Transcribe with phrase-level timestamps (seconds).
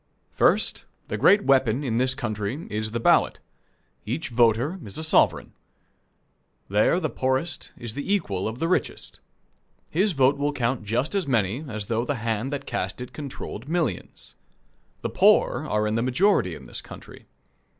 [0.31, 3.39] First, the great weapon in this country is the ballot.
[4.03, 5.53] Each voter is a sovereign.
[6.69, 9.19] There the poorest is the equal of the richest.
[9.91, 13.69] His vote will count just as many as though the hand that cast it controlled
[13.69, 14.33] millions.
[15.03, 17.27] The poor are in the majority in this country.